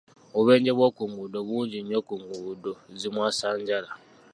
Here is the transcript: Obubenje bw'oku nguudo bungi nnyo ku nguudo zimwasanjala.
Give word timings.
Obubenje 0.33 0.71
bw'oku 0.77 1.01
nguudo 1.11 1.39
bungi 1.47 1.77
nnyo 1.81 1.99
ku 2.07 2.13
nguudo 2.21 2.71
zimwasanjala. 2.99 3.89